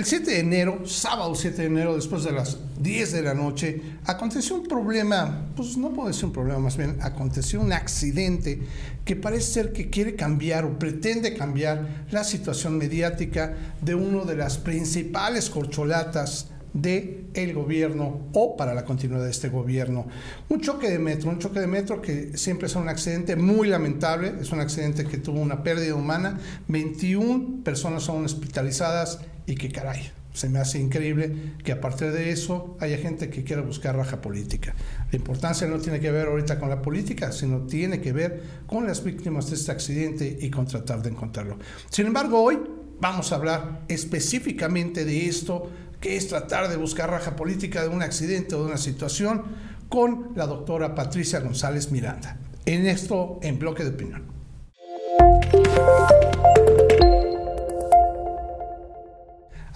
El 0.00 0.06
7 0.06 0.30
de 0.30 0.40
enero, 0.40 0.86
sábado 0.86 1.34
7 1.34 1.60
de 1.60 1.66
enero, 1.66 1.94
después 1.94 2.24
de 2.24 2.32
las 2.32 2.56
10 2.80 3.12
de 3.12 3.20
la 3.20 3.34
noche, 3.34 3.82
aconteció 4.06 4.56
un 4.56 4.66
problema, 4.66 5.48
pues 5.54 5.76
no 5.76 5.90
puede 5.90 6.14
ser 6.14 6.24
un 6.24 6.32
problema, 6.32 6.58
más 6.58 6.78
bien 6.78 6.96
aconteció 7.02 7.60
un 7.60 7.74
accidente 7.74 8.62
que 9.04 9.14
parece 9.14 9.52
ser 9.52 9.72
que 9.74 9.90
quiere 9.90 10.14
cambiar 10.14 10.64
o 10.64 10.78
pretende 10.78 11.34
cambiar 11.34 12.06
la 12.10 12.24
situación 12.24 12.78
mediática 12.78 13.54
de 13.82 13.94
uno 13.94 14.24
de 14.24 14.36
las 14.36 14.56
principales 14.56 15.50
corcholatas 15.50 16.48
de 16.72 17.52
gobierno 17.54 18.20
o 18.32 18.56
para 18.56 18.74
la 18.74 18.84
continuidad 18.84 19.24
de 19.24 19.30
este 19.30 19.48
gobierno. 19.48 20.06
Un 20.48 20.60
choque 20.60 20.88
de 20.88 20.98
metro, 20.98 21.30
un 21.30 21.38
choque 21.38 21.60
de 21.60 21.66
metro 21.66 22.00
que 22.00 22.36
siempre 22.38 22.68
es 22.68 22.74
un 22.74 22.88
accidente 22.88 23.36
muy 23.36 23.68
lamentable, 23.68 24.32
es 24.40 24.50
un 24.50 24.60
accidente 24.60 25.04
que 25.04 25.18
tuvo 25.18 25.40
una 25.40 25.62
pérdida 25.62 25.94
humana, 25.94 26.38
21 26.68 27.62
personas 27.64 28.02
son 28.02 28.24
hospitalizadas 28.24 29.20
y 29.50 29.56
que 29.56 29.68
caray, 29.68 30.10
se 30.32 30.48
me 30.48 30.60
hace 30.60 30.78
increíble 30.78 31.54
que 31.64 31.72
a 31.72 31.80
partir 31.80 32.12
de 32.12 32.30
eso 32.30 32.76
haya 32.80 32.96
gente 32.98 33.30
que 33.30 33.42
quiera 33.42 33.62
buscar 33.62 33.96
raja 33.96 34.20
política. 34.20 34.74
La 35.10 35.18
importancia 35.18 35.66
no 35.66 35.78
tiene 35.78 35.98
que 35.98 36.10
ver 36.12 36.28
ahorita 36.28 36.58
con 36.60 36.68
la 36.68 36.80
política, 36.80 37.32
sino 37.32 37.62
tiene 37.62 38.00
que 38.00 38.12
ver 38.12 38.42
con 38.66 38.86
las 38.86 39.02
víctimas 39.02 39.50
de 39.50 39.56
este 39.56 39.72
accidente 39.72 40.38
y 40.40 40.50
con 40.50 40.66
tratar 40.66 41.02
de 41.02 41.10
encontrarlo. 41.10 41.58
Sin 41.90 42.06
embargo, 42.06 42.40
hoy 42.40 42.60
vamos 43.00 43.32
a 43.32 43.36
hablar 43.36 43.80
específicamente 43.88 45.04
de 45.04 45.26
esto, 45.26 45.68
que 46.00 46.16
es 46.16 46.28
tratar 46.28 46.68
de 46.68 46.76
buscar 46.76 47.10
raja 47.10 47.34
política 47.34 47.82
de 47.82 47.88
un 47.88 48.02
accidente 48.02 48.54
o 48.54 48.60
de 48.60 48.66
una 48.66 48.78
situación, 48.78 49.42
con 49.88 50.28
la 50.36 50.46
doctora 50.46 50.94
Patricia 50.94 51.40
González 51.40 51.90
Miranda. 51.90 52.38
En 52.66 52.86
esto, 52.86 53.40
en 53.42 53.58
bloque 53.58 53.82
de 53.82 53.90
opinión. 53.90 54.22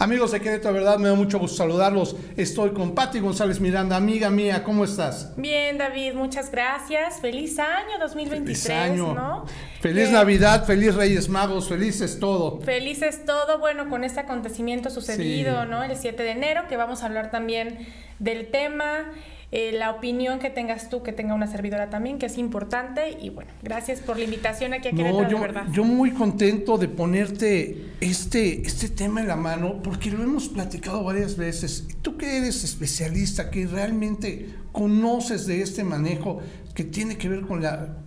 Amigos 0.04 0.32
de 0.32 0.40
Querétaro, 0.42 0.74
verdad, 0.74 0.98
me 0.98 1.08
da 1.08 1.14
mucho 1.14 1.38
gusto 1.38 1.56
saludarlos. 1.56 2.14
Estoy 2.36 2.74
con 2.74 2.94
Patti 2.94 3.20
González 3.20 3.58
Miranda, 3.58 3.96
amiga 3.96 4.28
mía, 4.28 4.62
¿cómo 4.62 4.84
estás? 4.84 5.32
Bien, 5.34 5.78
David, 5.78 6.12
muchas 6.12 6.50
gracias. 6.52 7.22
Feliz 7.22 7.58
año 7.58 7.98
2023, 7.98 8.62
feliz 8.62 8.70
año. 8.70 9.14
¿no? 9.14 9.46
Feliz 9.80 10.10
Navidad, 10.10 10.66
feliz 10.66 10.94
Reyes 10.94 11.30
Magos, 11.30 11.70
felices 11.70 12.18
todo. 12.20 12.60
Felices 12.60 13.24
todo, 13.24 13.58
bueno, 13.58 13.88
con 13.88 14.04
este 14.04 14.20
acontecimiento 14.20 14.90
sucedido, 14.90 15.64
¿no? 15.64 15.82
El 15.82 15.96
7 15.96 16.22
de 16.22 16.32
enero, 16.32 16.64
que 16.68 16.76
vamos 16.76 17.02
a 17.02 17.06
hablar 17.06 17.30
también 17.30 17.78
del 18.18 18.50
tema. 18.50 19.10
Eh, 19.56 19.70
la 19.70 19.92
opinión 19.92 20.40
que 20.40 20.50
tengas 20.50 20.90
tú, 20.90 21.04
que 21.04 21.12
tenga 21.12 21.32
una 21.32 21.46
servidora 21.46 21.88
también, 21.88 22.18
que 22.18 22.26
es 22.26 22.38
importante. 22.38 23.16
Y 23.20 23.30
bueno, 23.30 23.52
gracias 23.62 24.00
por 24.00 24.18
la 24.18 24.24
invitación 24.24 24.74
aquí 24.74 24.88
a 24.88 24.90
Querétaro, 24.90 25.22
no, 25.22 25.30
yo, 25.30 25.36
de 25.36 25.42
verdad. 25.42 25.66
Yo 25.70 25.84
muy 25.84 26.10
contento 26.10 26.76
de 26.76 26.88
ponerte 26.88 27.92
este, 28.00 28.66
este 28.66 28.88
tema 28.88 29.20
en 29.20 29.28
la 29.28 29.36
mano, 29.36 29.80
porque 29.80 30.10
lo 30.10 30.24
hemos 30.24 30.48
platicado 30.48 31.04
varias 31.04 31.36
veces. 31.36 31.86
Tú 32.02 32.16
que 32.16 32.38
eres 32.38 32.64
especialista, 32.64 33.48
que 33.48 33.68
realmente 33.68 34.48
conoces 34.72 35.46
de 35.46 35.62
este 35.62 35.84
manejo 35.84 36.40
que 36.74 36.82
tiene 36.82 37.16
que 37.16 37.28
ver 37.28 37.42
con 37.42 37.62
la 37.62 37.98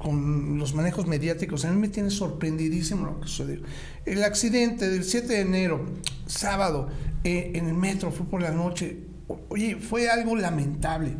con, 0.00 0.58
los 0.58 0.74
manejos 0.74 1.06
mediáticos, 1.06 1.64
a 1.64 1.70
mí 1.70 1.78
me 1.78 1.86
tiene 1.86 2.10
sorprendidísimo 2.10 3.06
lo 3.06 3.20
que 3.20 3.28
sucedió. 3.28 3.60
El 4.04 4.24
accidente 4.24 4.90
del 4.90 5.04
7 5.04 5.28
de 5.28 5.40
enero, 5.42 5.86
sábado, 6.26 6.88
eh, 7.22 7.52
en 7.54 7.68
el 7.68 7.74
metro, 7.74 8.10
fue 8.10 8.26
por 8.26 8.42
la 8.42 8.50
noche, 8.50 9.09
Oye, 9.48 9.76
fue 9.76 10.08
algo 10.08 10.36
lamentable. 10.36 11.16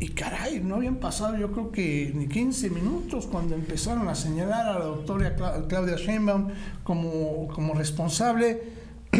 Y 0.00 0.08
caray, 0.08 0.60
no 0.60 0.76
habían 0.76 0.96
pasado 0.96 1.36
yo 1.36 1.52
creo 1.52 1.70
que 1.70 2.12
ni 2.14 2.26
15 2.26 2.70
minutos 2.70 3.26
cuando 3.26 3.54
empezaron 3.54 4.08
a 4.08 4.14
señalar 4.14 4.66
a 4.66 4.78
la 4.78 4.84
doctora 4.84 5.34
Claudia 5.68 5.96
Sheinbaum 5.96 6.48
como, 6.82 7.48
como 7.48 7.74
responsable. 7.74 8.62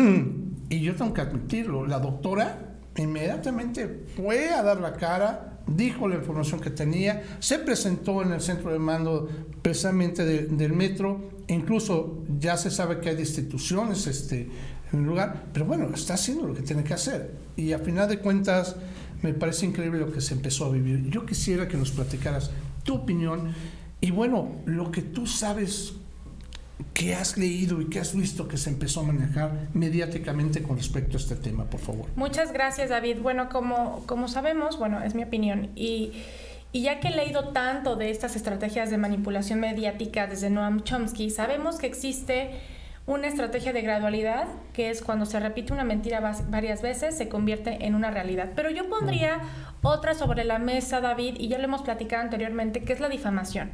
y 0.68 0.80
yo 0.80 0.96
tengo 0.96 1.14
que 1.14 1.20
admitirlo, 1.20 1.86
la 1.86 2.00
doctora 2.00 2.74
inmediatamente 2.96 4.04
fue 4.16 4.50
a 4.50 4.62
dar 4.62 4.80
la 4.80 4.94
cara, 4.94 5.60
dijo 5.66 6.08
la 6.08 6.16
información 6.16 6.60
que 6.60 6.70
tenía, 6.70 7.22
se 7.38 7.58
presentó 7.58 8.22
en 8.22 8.32
el 8.32 8.40
centro 8.40 8.72
de 8.72 8.78
mando 8.78 9.28
precisamente 9.62 10.24
del 10.24 10.72
metro, 10.72 11.30
incluso 11.48 12.24
ya 12.38 12.56
se 12.56 12.70
sabe 12.70 13.00
que 13.00 13.10
hay 13.10 13.18
instituciones 13.18 14.06
este, 14.06 14.48
en 14.94 15.04
lugar, 15.04 15.44
pero 15.52 15.66
bueno, 15.66 15.88
está 15.94 16.14
haciendo 16.14 16.46
lo 16.46 16.54
que 16.54 16.62
tiene 16.62 16.84
que 16.84 16.94
hacer. 16.94 17.34
Y 17.56 17.72
a 17.72 17.78
final 17.78 18.08
de 18.08 18.18
cuentas, 18.18 18.76
me 19.22 19.34
parece 19.34 19.66
increíble 19.66 19.98
lo 19.98 20.12
que 20.12 20.20
se 20.20 20.34
empezó 20.34 20.66
a 20.66 20.70
vivir. 20.70 21.08
Yo 21.10 21.26
quisiera 21.26 21.68
que 21.68 21.76
nos 21.76 21.90
platicaras 21.90 22.50
tu 22.82 22.94
opinión 22.94 23.54
y 24.00 24.10
bueno, 24.10 24.56
lo 24.66 24.90
que 24.90 25.02
tú 25.02 25.26
sabes 25.26 25.94
que 26.92 27.14
has 27.14 27.36
leído 27.38 27.80
y 27.80 27.86
que 27.86 28.00
has 28.00 28.14
visto 28.14 28.48
que 28.48 28.56
se 28.56 28.68
empezó 28.68 29.00
a 29.00 29.04
manejar 29.04 29.68
mediáticamente 29.72 30.62
con 30.62 30.76
respecto 30.76 31.16
a 31.16 31.20
este 31.20 31.36
tema, 31.36 31.64
por 31.64 31.80
favor. 31.80 32.06
Muchas 32.16 32.52
gracias, 32.52 32.90
David. 32.90 33.18
Bueno, 33.22 33.48
como, 33.48 34.04
como 34.06 34.28
sabemos, 34.28 34.78
bueno, 34.78 35.02
es 35.02 35.14
mi 35.14 35.24
opinión 35.24 35.70
y... 35.74 36.12
Y 36.72 36.82
ya 36.82 36.98
que 36.98 37.06
he 37.06 37.14
leído 37.14 37.50
tanto 37.50 37.94
de 37.94 38.10
estas 38.10 38.34
estrategias 38.34 38.90
de 38.90 38.98
manipulación 38.98 39.60
mediática 39.60 40.26
desde 40.26 40.50
Noam 40.50 40.82
Chomsky, 40.82 41.30
sabemos 41.30 41.76
que 41.76 41.86
existe 41.86 42.50
una 43.06 43.28
estrategia 43.28 43.72
de 43.72 43.82
gradualidad, 43.82 44.46
que 44.72 44.88
es 44.88 45.02
cuando 45.02 45.26
se 45.26 45.38
repite 45.38 45.72
una 45.72 45.84
mentira 45.84 46.20
varias 46.48 46.80
veces, 46.80 47.16
se 47.16 47.28
convierte 47.28 47.84
en 47.84 47.94
una 47.94 48.10
realidad. 48.10 48.50
Pero 48.56 48.70
yo 48.70 48.88
pondría 48.88 49.40
otra 49.82 50.14
sobre 50.14 50.44
la 50.44 50.58
mesa, 50.58 51.00
David, 51.02 51.36
y 51.38 51.48
ya 51.48 51.58
lo 51.58 51.64
hemos 51.64 51.82
platicado 51.82 52.22
anteriormente, 52.22 52.82
que 52.82 52.94
es 52.94 53.00
la 53.00 53.08
difamación. 53.08 53.72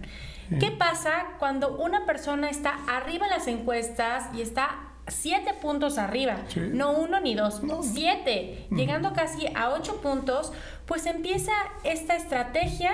¿Qué 0.58 0.72
pasa 0.72 1.12
cuando 1.38 1.76
una 1.76 2.06
persona 2.06 2.50
está 2.50 2.74
arriba 2.88 3.26
en 3.26 3.30
las 3.30 3.46
encuestas 3.46 4.24
y 4.34 4.42
está 4.42 4.90
siete 5.06 5.54
puntos 5.54 5.96
arriba, 5.96 6.36
no 6.72 6.92
uno 6.92 7.20
ni 7.20 7.34
dos, 7.34 7.60
siete, 7.82 8.66
llegando 8.70 9.12
casi 9.12 9.46
a 9.54 9.70
ocho 9.70 10.00
puntos, 10.00 10.52
pues 10.86 11.06
empieza 11.06 11.52
esta 11.84 12.16
estrategia 12.16 12.92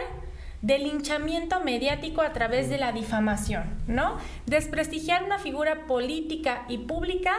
del 0.62 0.84
linchamiento 0.84 1.60
mediático 1.60 2.22
a 2.22 2.32
través 2.32 2.68
de 2.68 2.78
la 2.78 2.92
difamación, 2.92 3.64
¿no? 3.86 4.18
Desprestigiar 4.46 5.24
una 5.24 5.38
figura 5.38 5.86
política 5.86 6.64
y 6.68 6.78
pública 6.78 7.32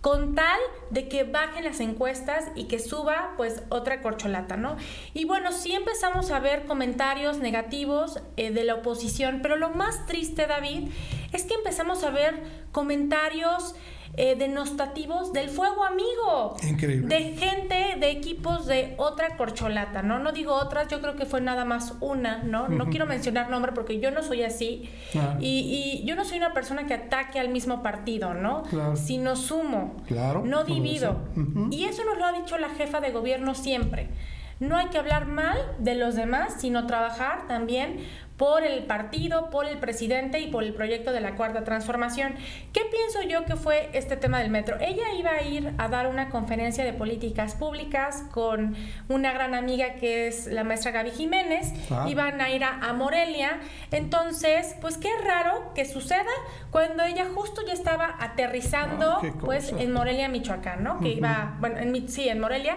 con 0.00 0.36
tal 0.36 0.60
de 0.90 1.08
que 1.08 1.24
bajen 1.24 1.64
las 1.64 1.80
encuestas 1.80 2.44
y 2.54 2.64
que 2.64 2.78
suba 2.78 3.32
pues 3.36 3.62
otra 3.70 4.02
corcholata, 4.02 4.56
¿no? 4.56 4.76
Y 5.14 5.24
bueno, 5.24 5.50
sí 5.50 5.72
empezamos 5.72 6.30
a 6.30 6.38
ver 6.38 6.66
comentarios 6.66 7.38
negativos 7.38 8.20
eh, 8.36 8.52
de 8.52 8.62
la 8.62 8.76
oposición, 8.76 9.40
pero 9.42 9.56
lo 9.56 9.70
más 9.70 10.06
triste, 10.06 10.46
David, 10.46 10.90
es 11.32 11.42
que 11.44 11.54
empezamos 11.54 12.04
a 12.04 12.10
ver 12.10 12.40
comentarios 12.70 13.74
eh, 14.14 14.36
denostativos 14.36 15.32
del 15.32 15.48
fuego 15.48 15.84
amigo. 15.84 16.56
Increíble. 16.62 17.08
De 17.08 17.36
gente, 17.36 17.96
de 17.98 18.10
equipos 18.10 18.66
de 18.66 18.94
otra 18.96 19.36
corcholata, 19.36 20.02
¿no? 20.02 20.18
No 20.18 20.32
digo 20.32 20.54
otras, 20.54 20.88
yo 20.88 21.00
creo 21.00 21.16
que 21.16 21.26
fue 21.26 21.40
nada 21.40 21.64
más 21.64 21.94
una, 22.00 22.42
¿no? 22.42 22.68
No 22.68 22.86
quiero 22.86 23.06
mencionar 23.06 23.50
nombre 23.50 23.72
porque 23.72 24.00
yo 24.00 24.10
no 24.10 24.22
soy 24.22 24.42
así. 24.42 24.88
Y, 25.40 26.02
yo 26.04 26.14
no 26.14 26.24
soy 26.24 26.38
una 26.38 26.52
persona 26.52 26.86
que 26.86 26.94
ataque 26.94 27.40
al 27.40 27.48
mismo 27.48 27.82
partido, 27.82 28.34
¿no? 28.34 28.62
Claro. 28.62 28.96
Sino 28.96 29.36
sumo. 29.36 29.96
Claro. 30.06 30.42
No 30.44 30.64
divido. 30.64 31.20
Y 31.70 31.84
eso 31.84 32.04
nos 32.04 32.18
lo 32.18 32.24
ha 32.24 32.32
dicho 32.32 32.58
la 32.58 32.70
jefa 32.70 33.00
de 33.00 33.10
gobierno 33.10 33.54
siempre. 33.54 34.08
No 34.58 34.78
hay 34.78 34.86
que 34.86 34.96
hablar 34.96 35.26
mal 35.26 35.58
de 35.78 35.94
los 35.94 36.14
demás, 36.14 36.54
sino 36.58 36.86
trabajar 36.86 37.46
también 37.46 37.98
por 38.36 38.64
el 38.64 38.84
partido, 38.84 39.48
por 39.50 39.66
el 39.66 39.78
presidente 39.78 40.40
y 40.40 40.48
por 40.48 40.62
el 40.62 40.74
proyecto 40.74 41.12
de 41.12 41.20
la 41.20 41.36
Cuarta 41.36 41.64
Transformación. 41.64 42.34
¿Qué 42.72 42.82
pienso 42.90 43.22
yo 43.28 43.46
que 43.46 43.56
fue 43.56 43.88
este 43.94 44.16
tema 44.16 44.40
del 44.40 44.50
metro? 44.50 44.76
Ella 44.80 45.04
iba 45.18 45.30
a 45.30 45.42
ir 45.42 45.72
a 45.78 45.88
dar 45.88 46.06
una 46.06 46.28
conferencia 46.28 46.84
de 46.84 46.92
políticas 46.92 47.54
públicas 47.54 48.24
con 48.32 48.76
una 49.08 49.32
gran 49.32 49.54
amiga 49.54 49.94
que 49.94 50.28
es 50.28 50.46
la 50.48 50.64
maestra 50.64 50.90
Gaby 50.90 51.12
Jiménez. 51.12 51.72
Ah. 51.90 52.06
Iban 52.08 52.40
a 52.40 52.50
ir 52.50 52.64
a, 52.64 52.92
Morelia. 52.92 53.60
Entonces, 53.90 54.74
pues 54.80 54.96
qué 54.96 55.10
raro 55.24 55.72
que 55.74 55.84
suceda 55.84 56.24
cuando 56.70 57.04
ella 57.04 57.26
justo 57.34 57.62
ya 57.66 57.72
estaba 57.72 58.16
aterrizando 58.20 59.18
ah, 59.22 59.32
pues 59.40 59.72
en 59.76 59.92
Morelia, 59.92 60.28
Michoacán, 60.28 60.82
¿no? 60.82 61.00
Que 61.00 61.08
iba, 61.08 61.56
bueno, 61.60 61.78
en, 61.78 62.08
sí, 62.08 62.28
en 62.28 62.40
Morelia, 62.40 62.76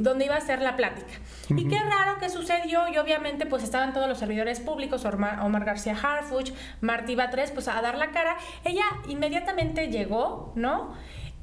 donde 0.00 0.26
iba 0.26 0.36
a 0.36 0.40
ser 0.40 0.62
la 0.62 0.76
plática. 0.76 1.12
Y 1.48 1.68
qué 1.68 1.78
raro 1.78 2.18
que 2.18 2.28
sucedió 2.28 2.88
y 2.88 2.98
obviamente 2.98 3.46
pues 3.46 3.62
estaban 3.62 3.92
todos 3.92 4.08
los 4.08 4.18
servidores 4.18 4.60
públicos 4.60 4.91
Omar, 4.94 5.64
García 5.64 5.96
Harfuch, 6.00 6.52
Martí 6.80 7.14
Batres, 7.14 7.50
pues 7.50 7.68
a 7.68 7.80
dar 7.80 7.98
la 7.98 8.10
cara. 8.10 8.36
Ella 8.64 8.84
inmediatamente 9.08 9.88
llegó, 9.88 10.52
¿no? 10.56 10.94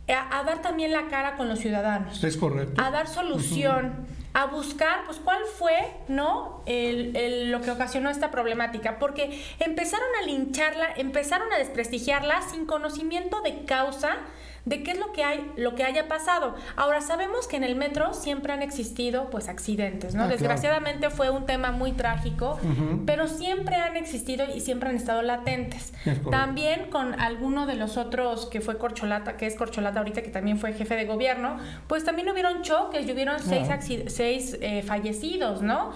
A, 0.07 0.43
dar 0.43 0.61
también 0.61 0.91
la 0.91 1.07
cara 1.07 1.35
con 1.35 1.47
los 1.49 1.59
ciudadanos. 1.59 2.23
Es 2.23 2.37
correcto. 2.37 2.81
A 2.81 2.89
dar 2.89 3.07
solución. 3.07 4.07
a 4.33 4.45
buscar, 4.45 5.05
pues, 5.05 5.17
cuál 5.17 5.41
fue, 5.57 5.91
¿no? 6.07 6.63
lo 6.67 7.61
que 7.61 7.71
ocasionó 7.71 8.09
esta 8.09 8.29
problemática, 8.29 8.99
porque 8.99 9.43
empezaron 9.59 10.07
a 10.21 10.25
lincharla, 10.25 10.87
empezaron 10.97 11.51
a 11.51 11.57
desprestigiarla 11.57 12.41
sin 12.43 12.65
conocimiento 12.65 13.41
de 13.41 13.65
causa 13.65 14.17
de 14.65 14.83
qué 14.83 14.91
es 14.91 14.99
lo 14.99 15.11
que 15.11 15.23
hay, 15.23 15.51
lo 15.55 15.75
que 15.75 15.83
haya 15.83 16.07
pasado. 16.07 16.55
Ahora 16.75 17.01
sabemos 17.01 17.47
que 17.47 17.57
en 17.57 17.63
el 17.63 17.75
metro 17.75 18.13
siempre 18.13 18.53
han 18.53 18.61
existido 18.61 19.29
pues 19.29 19.47
accidentes, 19.47 20.15
¿no? 20.15 20.23
Ah, 20.23 20.27
Desgraciadamente 20.27 21.09
fue 21.09 21.29
un 21.29 21.45
tema 21.45 21.71
muy 21.71 21.91
trágico, 21.93 22.59
pero 23.05 23.27
siempre 23.27 23.75
han 23.75 23.97
existido 23.97 24.45
y 24.53 24.59
siempre 24.59 24.89
han 24.89 24.95
estado 24.95 25.21
latentes. 25.21 25.93
También 26.29 26.89
con 26.89 27.19
alguno 27.19 27.65
de 27.65 27.75
los 27.75 27.97
otros 27.97 28.45
que 28.47 28.61
fue 28.61 28.77
Corcholata, 28.77 29.37
que 29.37 29.45
es 29.45 29.55
Corcholata 29.55 29.99
ahorita 29.99 30.21
que 30.21 30.29
también 30.29 30.57
fue 30.57 30.73
jefe 30.73 30.95
de 30.95 31.05
gobierno, 31.05 31.57
pues 31.87 32.03
también 32.03 32.29
hubieron 32.29 32.61
choques 32.61 33.05
y 33.07 33.11
hubieron 33.11 33.39
seis, 33.39 33.67
seis 34.07 34.57
eh, 34.61 34.83
fallecidos, 34.83 35.61
¿no? 35.61 35.91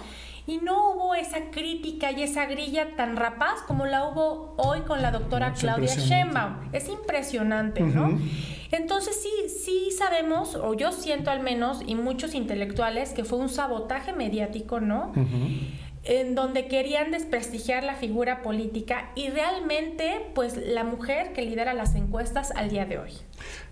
Y 0.46 0.58
no 0.58 0.90
hubo 0.90 1.14
esa 1.14 1.50
crítica 1.50 2.12
y 2.12 2.22
esa 2.22 2.46
grilla 2.46 2.96
tan 2.96 3.16
rapaz 3.16 3.62
como 3.66 3.86
la 3.86 4.08
hubo 4.08 4.54
hoy 4.58 4.80
con 4.82 5.00
la 5.00 5.10
doctora 5.10 5.54
Claudia 5.54 5.94
Sheinbaum. 5.94 6.68
Es 6.72 6.88
impresionante, 6.88 7.80
¿no? 7.80 8.18
Entonces 8.70 9.20
sí, 9.22 9.30
sí 9.48 9.90
sabemos, 9.96 10.56
o 10.56 10.74
yo 10.74 10.92
siento 10.92 11.30
al 11.30 11.40
menos, 11.40 11.80
y 11.86 11.94
muchos 11.94 12.34
intelectuales, 12.34 13.12
que 13.12 13.24
fue 13.24 13.38
un 13.38 13.48
sabotaje 13.48 14.12
mediático, 14.12 14.80
¿no? 14.80 15.12
en 16.06 16.34
donde 16.34 16.68
querían 16.68 17.10
desprestigiar 17.10 17.82
la 17.82 17.94
figura 17.94 18.42
política 18.42 19.10
y 19.14 19.30
realmente 19.30 20.30
pues 20.34 20.56
la 20.56 20.84
mujer 20.84 21.32
que 21.32 21.42
lidera 21.42 21.72
las 21.72 21.94
encuestas 21.94 22.50
al 22.50 22.68
día 22.68 22.84
de 22.84 22.98
hoy. 22.98 23.12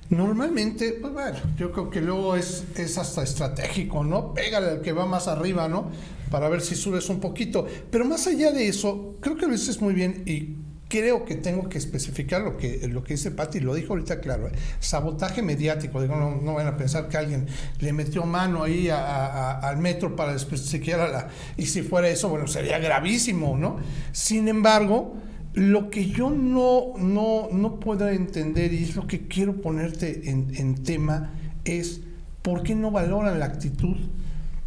Normalmente, 0.09 0.97
pues 1.01 1.13
bueno, 1.13 1.39
yo 1.57 1.73
creo 1.73 1.91
que 1.91 2.01
luego 2.01 2.35
es, 2.37 2.65
es 2.77 2.99
hasta 2.99 3.23
estratégico, 3.23 4.03
¿no? 4.03 4.35
Pégale 4.35 4.71
al 4.71 4.81
que 4.81 4.93
va 4.93 5.07
más 5.07 5.29
arriba, 5.29 5.69
¿no? 5.69 5.91
Para 6.33 6.49
ver 6.49 6.63
si 6.63 6.75
subes 6.75 7.09
un 7.11 7.21
poquito. 7.21 7.67
Pero 7.91 8.07
más 8.07 8.27
allá 8.27 8.51
de 8.51 8.67
eso, 8.67 9.17
creo 9.21 9.37
que 9.37 9.47
lo 9.47 9.53
dices 9.53 9.81
muy 9.81 9.93
bien 9.93 10.23
y 10.27 10.57
creo 10.89 11.25
que 11.25 11.37
tengo 11.37 11.69
que 11.69 11.79
especificar 11.79 12.43
lo 12.43 12.57
que, 12.57 12.89
lo 12.89 13.05
que 13.05 13.15
dice 13.15 13.31
Patti, 13.31 13.61
lo 13.61 13.75
dijo 13.75 13.93
ahorita 13.93 14.21
claro, 14.21 14.49
¿eh? 14.49 14.53
sabotaje 14.81 15.41
mediático, 15.41 16.03
digo, 16.03 16.17
no, 16.17 16.37
no 16.37 16.55
van 16.55 16.67
a 16.67 16.77
pensar 16.77 17.09
que 17.09 17.17
alguien 17.17 17.47
le 17.81 17.93
metió 17.93 18.25
mano 18.25 18.63
ahí 18.63 18.91
al 18.91 19.77
metro 19.77 20.17
para 20.17 20.33
desprestigiar 20.33 21.01
a 21.01 21.09
la... 21.09 21.29
Y 21.57 21.67
si 21.67 21.83
fuera 21.83 22.09
eso, 22.09 22.29
bueno, 22.29 22.47
sería 22.47 22.79
gravísimo, 22.79 23.57
¿no? 23.57 23.77
Sin 24.13 24.49
embargo, 24.49 25.15
lo 25.55 25.91
que 25.91 26.07
yo 26.07 26.31
no, 26.31 26.95
no, 26.99 27.49
no 27.53 27.79
puedo 27.79 28.09
entender 28.09 28.73
y 28.73 28.85
es 28.85 28.97
lo 28.97 29.07
que 29.07 29.29
quiero 29.29 29.61
ponerte 29.61 30.31
en, 30.31 30.83
tema 30.83 31.31
es 31.65 32.01
por 32.41 32.63
qué 32.63 32.75
no 32.75 32.91
valoran 32.91 33.39
la 33.39 33.47
actitud 33.47 33.97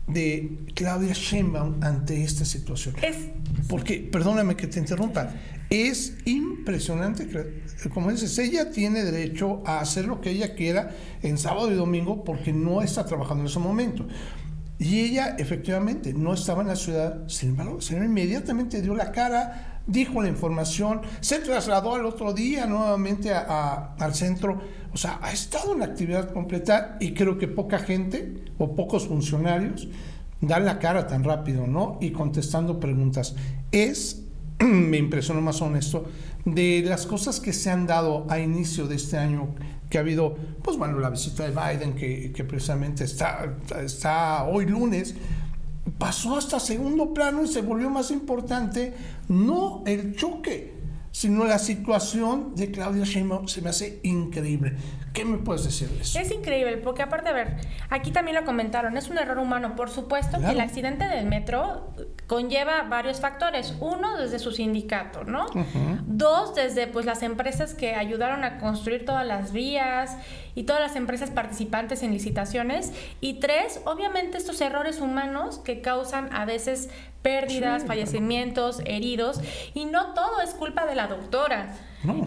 de 0.08 0.60
Claudia 0.76 1.14
Sheinbaum 1.14 1.84
ante 1.84 2.24
esta 2.24 2.46
situación. 2.46 2.96
Porque, 3.68 4.00
perdóname 4.12 4.56
que 4.56 4.68
te 4.68 4.80
interrumpa, 4.80 5.34
es 5.70 6.16
impresionante, 6.26 7.28
como 7.94 8.12
dices, 8.12 8.38
ella 8.38 8.70
tiene 8.70 9.04
derecho 9.04 9.64
a 9.66 9.80
hacer 9.80 10.06
lo 10.06 10.22
que 10.22 10.30
ella 10.30 10.54
quiera 10.54 10.92
en 11.24 11.38
sábado 11.38 11.72
y 11.72 11.76
domingo 11.76 12.24
porque 12.24 12.54
no 12.54 12.82
está 12.82 13.06
trabajando 13.06 13.44
en 13.44 13.50
ese 13.50 13.60
momento. 13.60 14.08
Y 14.78 15.00
ella 15.00 15.36
efectivamente 15.40 16.14
no 16.14 16.34
estaba 16.34 16.62
en 16.62 16.68
la 16.68 16.76
ciudad, 16.76 17.28
sin 17.28 17.50
embargo, 17.50 17.80
inmediatamente 17.90 18.82
dio 18.82 18.94
la 18.94 19.12
cara, 19.12 19.75
dijo 19.88 20.22
la 20.22 20.30
información, 20.30 21.02
se 21.20 21.40
trasladó 21.40 21.96
al 21.96 22.06
otro 22.06 22.34
día 22.34 22.66
nuevamente 22.66 23.34
al 23.34 24.16
centro, 24.16 24.60
o 24.94 24.98
sea, 24.98 25.20
ha 25.22 25.32
estado 25.32 25.74
en 25.74 25.84
actividad 25.84 26.32
completa 26.32 26.98
y 27.00 27.14
creo 27.14 27.38
que 27.38 27.48
poca 27.48 27.80
gente 27.80 28.46
o 28.58 28.76
pocos 28.76 29.08
funcionarios 29.08 29.88
dan 30.42 30.66
la 30.66 30.80
cara 30.80 31.08
tan 31.08 31.24
rápido, 31.24 31.68
¿no? 31.68 31.98
Y 32.02 32.12
contestando 32.12 32.80
preguntas. 32.80 33.36
Es, 33.72 34.24
me 34.60 34.98
impresionó 34.98 35.42
más 35.42 35.62
honesto, 35.62 36.06
de 36.46 36.84
las 36.86 37.06
cosas 37.06 37.40
que 37.40 37.54
se 37.54 37.72
han 37.72 37.88
dado 37.88 38.26
a 38.30 38.40
inicio 38.40 38.88
de 38.88 38.96
este 38.96 39.18
año, 39.18 39.56
que 39.90 39.98
ha 39.98 40.02
habido, 40.02 40.36
pues 40.64 40.78
bueno, 40.78 41.00
la 41.00 41.10
visita 41.10 41.48
de 41.48 41.52
Biden, 41.52 41.94
que, 41.94 42.32
que 42.32 42.44
precisamente 42.44 43.04
está, 43.04 43.56
está 43.84 44.44
hoy 44.46 44.66
lunes, 44.66 45.16
pasó 45.98 46.38
hasta 46.38 46.60
segundo 46.60 47.14
plano 47.14 47.44
y 47.44 47.48
se 47.48 47.62
volvió 47.62 47.90
más 47.90 48.12
importante 48.12 48.94
no 49.28 49.84
el 49.86 50.16
choque, 50.16 50.74
sino 51.12 51.46
la 51.46 51.60
situación 51.60 52.56
de 52.56 52.72
Claudia 52.72 53.06
Sheinbaum 53.06 53.48
se 53.48 53.62
me 53.62 53.70
hace 53.70 54.00
increíble. 54.04 54.76
¿Qué 55.16 55.24
me 55.24 55.38
puedes 55.38 55.64
decir 55.64 55.88
de 55.90 56.02
eso? 56.02 56.20
Es 56.20 56.30
increíble, 56.30 56.76
porque 56.76 57.02
aparte, 57.02 57.30
a 57.30 57.32
ver, 57.32 57.56
aquí 57.90 58.12
también 58.12 58.36
lo 58.36 58.44
comentaron, 58.44 58.98
es 58.98 59.10
un 59.10 59.18
error 59.18 59.40
humano. 59.40 59.74
Por 59.78 59.90
supuesto 59.90 60.40
que 60.42 60.52
el 60.52 60.60
accidente 60.60 61.08
del 61.08 61.26
metro 61.26 61.94
conlleva 62.28 62.84
varios 62.84 63.22
factores. 63.22 63.76
Uno, 63.80 64.18
desde 64.18 64.40
su 64.40 64.52
sindicato, 64.52 65.24
¿no? 65.24 65.46
Dos, 66.06 66.54
desde 66.54 66.88
pues 66.88 67.06
las 67.06 67.24
empresas 67.24 67.74
que 67.74 67.96
ayudaron 67.96 68.44
a 68.44 68.58
construir 68.58 69.06
todas 69.06 69.26
las 69.26 69.54
vías 69.54 70.18
y 70.54 70.64
todas 70.64 70.82
las 70.82 70.98
empresas 70.98 71.30
participantes 71.30 72.04
en 72.04 72.12
licitaciones. 72.12 72.92
Y 73.22 73.36
tres, 73.36 73.80
obviamente 73.86 74.38
estos 74.38 74.60
errores 74.60 75.00
humanos 75.00 75.60
que 75.60 75.80
causan 75.80 76.28
a 76.34 76.44
veces 76.44 76.90
pérdidas, 77.22 77.86
fallecimientos, 77.86 78.82
heridos. 78.86 79.40
Y 79.74 79.86
no 79.86 80.14
todo 80.14 80.42
es 80.42 80.54
culpa 80.54 80.86
de 80.86 80.96
la 80.96 81.08
doctora 81.08 81.74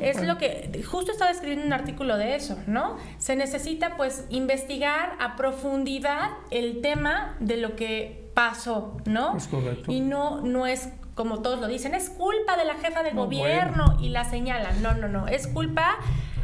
es 0.00 0.22
lo 0.22 0.38
que 0.38 0.82
justo 0.88 1.12
estaba 1.12 1.30
escribiendo 1.30 1.66
un 1.66 1.72
artículo 1.72 2.16
de 2.16 2.34
eso, 2.34 2.58
¿no? 2.66 2.96
Se 3.18 3.36
necesita 3.36 3.96
pues 3.96 4.24
investigar 4.30 5.16
a 5.20 5.36
profundidad 5.36 6.30
el 6.50 6.80
tema 6.80 7.36
de 7.40 7.56
lo 7.56 7.76
que 7.76 8.30
pasó, 8.34 8.96
¿no? 9.04 9.36
Es 9.36 9.48
correcto. 9.48 9.90
Y 9.90 10.00
no 10.00 10.40
no 10.40 10.66
es 10.66 10.88
como 11.14 11.42
todos 11.42 11.58
lo 11.60 11.66
dicen, 11.66 11.94
es 11.94 12.10
culpa 12.10 12.56
de 12.56 12.64
la 12.64 12.74
jefa 12.74 13.02
de 13.02 13.10
gobierno 13.10 13.98
y 14.00 14.10
la 14.10 14.22
señalan. 14.24 14.82
No, 14.82 14.94
no, 14.94 15.08
no, 15.08 15.26
es 15.26 15.48
culpa 15.48 15.96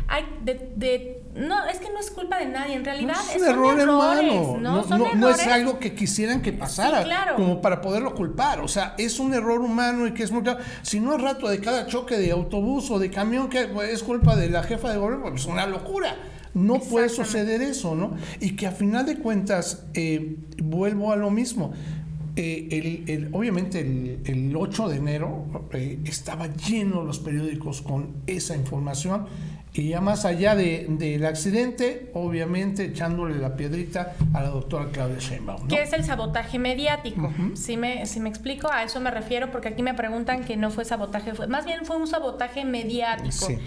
hay 0.09 0.25
de, 0.43 1.23
no, 1.35 1.65
es 1.67 1.79
que 1.79 1.91
no 1.91 1.99
es 1.99 2.11
culpa 2.11 2.39
de 2.39 2.47
nadie, 2.47 2.75
en 2.75 2.85
realidad 2.85 3.15
no 3.15 3.31
es 3.31 3.43
un 3.43 3.49
error 3.49 3.81
hermano. 3.81 4.59
No, 5.15 5.31
es 5.31 5.47
algo 5.47 5.79
que 5.79 5.95
quisieran 5.95 6.43
que 6.43 6.53
pasara 6.53 7.35
como 7.37 7.61
para 7.61 7.81
poderlo 7.81 8.15
culpar, 8.15 8.61
o 8.61 8.69
sea, 8.69 8.95
es 8.99 9.19
un 9.19 9.35
error 9.35 9.61
humano 9.61 10.06
y 10.06 10.12
que 10.12 10.23
es 10.23 10.31
muy 10.31 10.43
claro. 10.43 10.61
Si 10.83 11.01
no 11.01 11.15
es 11.15 11.23
rato 11.23 11.49
de 11.49 11.61
cada 11.61 11.87
choque 11.87 12.17
de 12.17 12.31
autobús 12.31 12.91
o 12.91 12.99
de 12.99 13.11
camión 13.11 13.49
que 13.49 13.69
es 13.91 14.03
culpa 14.03 14.37
de 14.37 14.51
la 14.51 14.62
jefa 14.62 14.91
de 14.91 14.99
gobierno, 14.99 15.31
pues 15.31 15.43
es 15.43 15.47
una 15.47 15.67
locura. 15.67 16.17
No 16.55 16.79
puede 16.79 17.09
suceder 17.09 17.62
eso, 17.62 17.97
¿no? 17.97 18.17
Y 18.39 18.55
que 18.55 18.69
a 18.69 18.71
final 18.71 19.05
de 19.07 19.19
cuentas, 19.19 19.87
eh, 19.95 20.37
vuelvo 20.62 21.11
a 21.11 21.17
lo 21.17 21.31
mismo. 21.31 21.73
Eh, 22.37 23.05
el, 23.07 23.29
obviamente 23.33 23.81
el, 23.81 24.21
el, 24.25 24.57
8 24.57 24.89
de 24.89 24.97
enero 24.97 25.69
eh, 25.73 26.01
estaba 26.05 26.49
lleno 26.49 27.05
los 27.05 27.21
periódicos 27.21 27.81
con 27.81 28.09
esa 28.27 28.57
información 28.57 29.27
y 29.73 29.89
ya 29.89 30.01
más 30.01 30.25
allá 30.25 30.55
del 30.55 31.27
accidente, 31.27 32.11
obviamente 32.15 32.85
echándole 32.85 33.37
la 33.39 33.57
piedrita 33.57 34.15
a 34.33 34.43
la 34.43 34.49
doctora 34.49 34.91
Claudia 34.93 35.19
Sheinbaum. 35.19 35.67
¿Qué 35.67 35.83
es 35.83 35.93
el 35.93 36.05
sabotaje 36.05 36.61
mediático? 36.61 37.33
si, 37.55 37.77
me, 37.77 38.07
si 38.07 38.21
me 38.21 38.29
explico, 38.29 38.71
a 38.71 38.85
eso 38.85 39.01
me 39.01 39.11
refiero, 39.11 39.51
porque 39.51 39.69
aquí 39.69 39.83
me 39.83 39.95
preguntan 39.95 40.45
que 40.45 40.57
no 40.57 40.71
fue 40.71 40.85
sabotaje, 40.85 41.35
fue, 41.35 41.49
más 41.49 41.67
bien 41.67 41.85
fue 41.85 41.97
un 41.97 42.07
sabotaje 42.07 42.65
mediático. 42.65 43.33
Sí. 43.33 43.59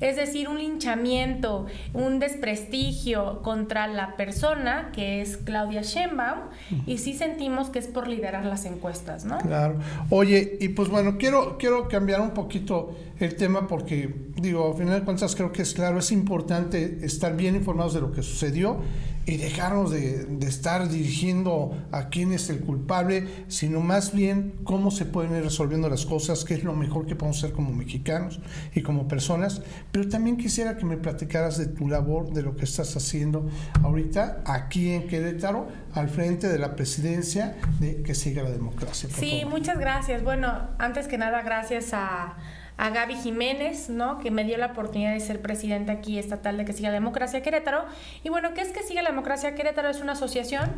Es 0.00 0.16
decir, 0.16 0.48
un 0.48 0.58
linchamiento, 0.58 1.66
un 1.92 2.18
desprestigio 2.18 3.42
contra 3.42 3.86
la 3.86 4.16
persona 4.16 4.90
que 4.92 5.20
es 5.20 5.36
Claudia 5.36 5.82
Sheinbaum 5.82 6.40
y 6.86 6.98
sí 6.98 7.14
sentimos 7.14 7.70
que 7.70 7.78
es 7.78 7.86
por 7.86 8.08
liderar 8.08 8.44
las 8.44 8.64
encuestas, 8.64 9.24
¿no? 9.24 9.38
Claro. 9.38 9.78
Oye, 10.10 10.58
y 10.60 10.68
pues 10.70 10.88
bueno, 10.88 11.16
quiero, 11.18 11.56
quiero 11.58 11.88
cambiar 11.88 12.20
un 12.20 12.30
poquito 12.30 12.96
el 13.18 13.36
tema 13.36 13.66
porque, 13.66 14.32
digo, 14.36 14.72
al 14.72 14.78
final 14.78 15.00
de 15.00 15.04
cuentas 15.04 15.34
creo 15.34 15.52
que 15.52 15.62
es 15.62 15.74
claro, 15.74 15.98
es 15.98 16.12
importante 16.12 16.98
estar 17.02 17.36
bien 17.36 17.56
informados 17.56 17.94
de 17.94 18.00
lo 18.00 18.12
que 18.12 18.22
sucedió 18.22 18.80
y 19.26 19.38
dejarnos 19.38 19.90
de, 19.90 20.26
estar 20.46 20.88
dirigiendo 20.88 21.76
a 21.90 22.08
quién 22.08 22.32
es 22.32 22.48
el 22.48 22.60
culpable, 22.60 23.26
sino 23.48 23.80
más 23.80 24.12
bien 24.12 24.54
cómo 24.62 24.92
se 24.92 25.04
pueden 25.04 25.34
ir 25.34 25.42
resolviendo 25.42 25.88
las 25.88 26.06
cosas, 26.06 26.44
qué 26.44 26.54
es 26.54 26.62
lo 26.62 26.74
mejor 26.74 27.06
que 27.06 27.16
podemos 27.16 27.38
hacer 27.38 27.52
como 27.52 27.72
mexicanos 27.72 28.40
y 28.72 28.82
como 28.82 29.08
personas. 29.08 29.62
Pero 29.90 30.08
también 30.08 30.36
quisiera 30.36 30.76
que 30.76 30.84
me 30.84 30.96
platicaras 30.96 31.58
de 31.58 31.66
tu 31.66 31.88
labor, 31.88 32.32
de 32.32 32.42
lo 32.42 32.54
que 32.54 32.64
estás 32.64 32.96
haciendo 32.96 33.48
ahorita 33.82 34.42
aquí 34.46 34.90
en 34.90 35.08
Querétaro, 35.08 35.66
al 35.92 36.08
frente 36.08 36.48
de 36.48 36.58
la 36.58 36.76
presidencia 36.76 37.56
de 37.80 38.02
Que 38.02 38.14
Siga 38.14 38.44
la 38.44 38.50
Democracia. 38.50 39.08
Sí, 39.12 39.42
muchas 39.48 39.78
gracias. 39.78 40.22
Bueno, 40.22 40.68
antes 40.78 41.08
que 41.08 41.18
nada, 41.18 41.42
gracias 41.42 41.88
a 41.92 42.36
a 42.78 42.90
Gaby 42.90 43.14
Jiménez, 43.14 43.88
¿no? 43.88 44.18
Que 44.18 44.30
me 44.30 44.44
dio 44.44 44.58
la 44.58 44.66
oportunidad 44.66 45.12
de 45.12 45.20
ser 45.20 45.40
presidenta 45.40 45.92
aquí 45.92 46.18
estatal 46.18 46.58
de 46.58 46.64
Que 46.64 46.72
Siga 46.72 46.90
la 46.90 46.94
Democracia 46.94 47.42
Querétaro. 47.42 47.86
Y 48.22 48.28
bueno, 48.28 48.52
¿qué 48.54 48.60
es 48.60 48.68
Que 48.68 48.82
Siga 48.82 49.02
la 49.02 49.10
Democracia 49.10 49.54
Querétaro? 49.54 49.88
Es 49.88 50.00
una 50.00 50.12
asociación. 50.12 50.70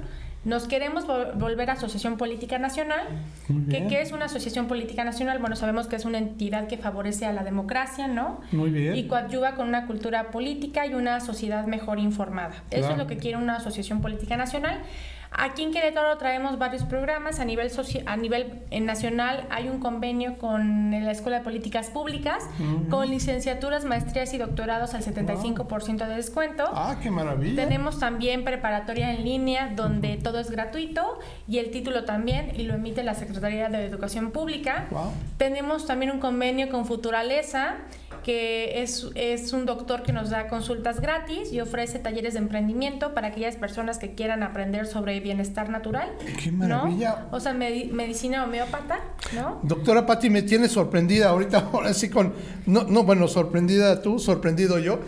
Nos 0.44 0.68
queremos 0.68 1.06
volver 1.06 1.68
a 1.70 1.72
Asociación 1.72 2.16
Política 2.16 2.58
Nacional. 2.58 3.08
¿Qué, 3.68 3.86
¿Qué, 3.88 4.00
es 4.00 4.12
una 4.12 4.26
asociación 4.26 4.68
política 4.68 5.02
nacional? 5.02 5.40
Bueno, 5.40 5.56
sabemos 5.56 5.88
que 5.88 5.96
es 5.96 6.04
una 6.04 6.18
entidad 6.18 6.68
que 6.68 6.78
favorece 6.78 7.26
a 7.26 7.32
la 7.32 7.42
democracia, 7.42 8.06
¿no? 8.06 8.40
Muy 8.52 8.70
bien. 8.70 8.94
Y 8.94 9.08
coadyuva 9.08 9.56
con 9.56 9.66
una 9.66 9.86
cultura 9.86 10.30
política 10.30 10.86
y 10.86 10.94
una 10.94 11.20
sociedad 11.20 11.66
mejor 11.66 11.98
informada. 11.98 12.54
Eso 12.70 12.92
es 12.92 12.96
lo 12.96 13.08
que 13.08 13.16
quiere 13.16 13.36
una 13.36 13.56
asociación 13.56 14.00
política 14.00 14.36
nacional. 14.36 14.80
Aquí 15.30 15.62
en 15.62 15.72
Querétaro 15.72 16.16
traemos 16.18 16.58
varios 16.58 16.84
programas 16.84 17.38
a 17.40 17.44
nivel 17.44 17.70
a 18.06 18.16
nivel 18.16 18.62
eh, 18.70 18.80
nacional 18.80 19.46
hay 19.50 19.68
un 19.68 19.78
convenio 19.78 20.38
con 20.38 20.90
la 20.90 21.10
Escuela 21.10 21.38
de 21.38 21.44
Políticas 21.44 21.90
Públicas 21.90 22.44
con 22.90 23.08
licenciaturas, 23.08 23.84
maestrías 23.84 24.32
y 24.34 24.38
doctorados 24.38 24.94
al 24.94 25.02
75% 25.02 26.06
de 26.06 26.16
descuento. 26.16 26.64
Ah, 26.72 26.96
qué 27.02 27.10
maravilla. 27.10 27.62
Tenemos 27.62 27.98
también 27.98 28.44
preparatoria 28.44 29.12
en 29.12 29.24
línea 29.24 29.72
donde 29.74 30.16
todo 30.16 30.38
es 30.38 30.50
gratuito 30.50 31.18
y 31.46 31.58
el 31.58 31.70
título 31.70 32.04
también 32.04 32.52
y 32.56 32.64
lo 32.64 32.74
emite 32.74 33.02
la 33.02 33.14
Secretaría 33.14 33.68
de 33.68 33.84
Educación 33.84 34.30
Pública. 34.30 34.86
Tenemos 35.36 35.86
también 35.86 36.10
un 36.10 36.20
convenio 36.20 36.68
con 36.70 36.86
Futuraleza 36.86 37.76
que 38.22 38.82
es, 38.82 39.06
es 39.14 39.52
un 39.52 39.66
doctor 39.66 40.02
que 40.02 40.12
nos 40.12 40.30
da 40.30 40.48
consultas 40.48 41.00
gratis 41.00 41.52
y 41.52 41.60
ofrece 41.60 41.98
talleres 41.98 42.34
de 42.34 42.40
emprendimiento 42.40 43.14
para 43.14 43.28
aquellas 43.28 43.56
personas 43.56 43.98
que 43.98 44.14
quieran 44.14 44.42
aprender 44.42 44.86
sobre 44.86 45.20
bienestar 45.20 45.70
natural. 45.70 46.10
¡Qué 46.42 46.52
maravilla! 46.52 47.26
O 47.30 47.40
sea, 47.40 47.54
medicina 47.54 48.44
homeópata, 48.44 49.00
¿no? 49.34 49.60
Doctora 49.62 50.06
Patti, 50.06 50.30
me 50.30 50.42
tiene 50.42 50.68
sorprendida 50.68 51.30
ahorita, 51.30 51.68
ahora 51.72 51.94
sí 51.94 52.08
con... 52.08 52.32
No, 52.66 52.84
no 52.84 53.04
bueno, 53.04 53.28
sorprendida 53.28 54.02
tú, 54.02 54.18
sorprendido 54.18 54.78
yo, 54.78 55.00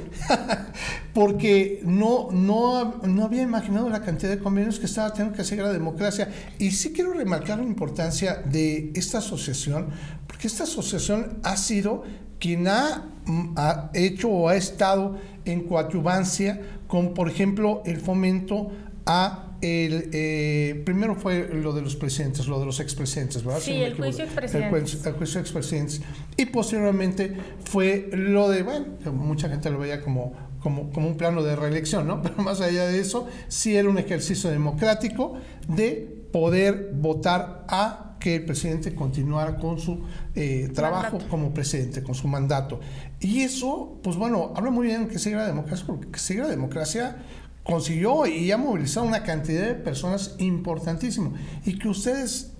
porque 1.14 1.80
no, 1.84 2.28
no, 2.30 3.00
no 3.02 3.24
había 3.24 3.42
imaginado 3.42 3.88
la 3.88 4.02
cantidad 4.02 4.30
de 4.30 4.38
convenios 4.38 4.78
que 4.78 4.86
estaba 4.86 5.12
teniendo 5.12 5.34
que 5.34 5.42
hacer 5.42 5.58
la 5.58 5.72
democracia. 5.72 6.28
Y 6.58 6.70
sí 6.70 6.92
quiero 6.92 7.12
remarcar 7.12 7.58
la 7.58 7.64
importancia 7.64 8.42
de 8.44 8.92
esta 8.94 9.18
asociación, 9.18 9.88
porque 10.26 10.46
esta 10.46 10.64
asociación 10.64 11.38
ha 11.42 11.56
sido 11.56 12.04
quien 12.38 12.64
mm, 12.64 13.54
ha, 13.56 13.90
hecho 13.94 14.28
o 14.28 14.48
ha 14.48 14.56
estado 14.56 15.18
en 15.44 15.64
coadyuvancia 15.64 16.60
con, 16.86 17.14
por 17.14 17.28
ejemplo, 17.28 17.82
el 17.84 18.00
fomento 18.00 18.70
a 19.06 19.46
el, 19.60 20.08
eh, 20.12 20.82
primero 20.86 21.14
fue 21.14 21.48
lo 21.52 21.74
de 21.74 21.82
los 21.82 21.94
presidentes, 21.94 22.46
lo 22.46 22.58
de 22.58 22.66
los 22.66 22.80
expresidentes, 22.80 23.44
¿verdad? 23.44 23.60
Sí, 23.60 23.72
el 23.72 23.94
juicio 23.94 24.24
expresidentes. 24.24 25.06
El, 25.06 25.12
juicio 25.12 25.40
expresidentes. 25.40 26.00
Y 26.36 26.46
posteriormente 26.46 27.36
fue 27.64 28.08
lo 28.12 28.48
de, 28.48 28.62
bueno, 28.62 28.86
mucha 29.12 29.48
gente 29.50 29.70
lo 29.70 29.78
veía 29.78 30.00
como, 30.00 30.32
como, 30.62 30.90
como 30.90 31.08
un 31.08 31.16
plano 31.16 31.42
de 31.42 31.56
reelección, 31.56 32.06
¿no? 32.06 32.22
Pero 32.22 32.36
más 32.42 32.60
allá 32.60 32.86
de 32.86 33.00
eso, 33.00 33.26
sí 33.48 33.76
era 33.76 33.88
un 33.88 33.98
ejercicio 33.98 34.50
democrático 34.50 35.34
de 35.68 36.26
poder 36.32 36.92
votar 36.94 37.64
a 37.68 38.16
que 38.20 38.36
el 38.36 38.44
presidente 38.44 38.94
continuara 38.94 39.56
con 39.56 39.80
su 39.80 40.02
eh, 40.34 40.70
trabajo 40.74 41.18
como 41.30 41.52
presidente, 41.54 42.02
con 42.02 42.14
su 42.14 42.28
mandato. 42.28 42.78
Y 43.18 43.40
eso, 43.40 43.98
pues 44.02 44.16
bueno, 44.16 44.52
habla 44.54 44.70
muy 44.70 44.86
bien 44.86 45.08
que 45.08 45.18
sigue 45.18 45.36
la 45.36 45.46
democracia, 45.46 45.86
porque 45.86 46.10
que 46.10 46.18
sigue 46.18 46.42
la 46.42 46.48
democracia 46.48 47.16
consiguió 47.62 48.26
y 48.26 48.50
ha 48.50 48.56
movilizado 48.56 49.06
una 49.06 49.22
cantidad 49.22 49.66
de 49.66 49.74
personas 49.74 50.34
importantísimo. 50.38 51.34
Y 51.64 51.78
que 51.78 51.88
ustedes, 51.88 52.52